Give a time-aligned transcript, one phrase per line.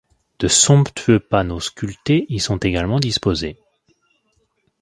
[0.39, 3.59] De somptueux panneaux sculptés y sont également disposés.